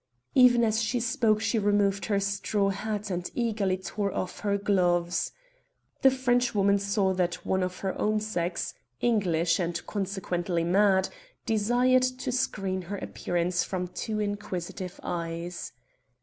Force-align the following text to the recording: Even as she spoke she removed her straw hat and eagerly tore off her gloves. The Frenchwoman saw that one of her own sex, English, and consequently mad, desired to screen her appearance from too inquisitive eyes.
Even 0.33 0.63
as 0.63 0.81
she 0.81 0.99
spoke 0.99 1.39
she 1.41 1.59
removed 1.59 2.05
her 2.05 2.19
straw 2.19 2.69
hat 2.71 3.11
and 3.11 3.29
eagerly 3.35 3.77
tore 3.77 4.11
off 4.15 4.39
her 4.39 4.57
gloves. 4.57 5.31
The 6.01 6.09
Frenchwoman 6.09 6.79
saw 6.79 7.13
that 7.13 7.45
one 7.45 7.61
of 7.61 7.81
her 7.81 7.95
own 7.99 8.19
sex, 8.19 8.73
English, 8.99 9.59
and 9.59 9.85
consequently 9.85 10.63
mad, 10.63 11.09
desired 11.45 12.01
to 12.01 12.31
screen 12.31 12.81
her 12.81 12.97
appearance 12.97 13.63
from 13.63 13.89
too 13.89 14.19
inquisitive 14.19 14.99
eyes. 15.03 15.71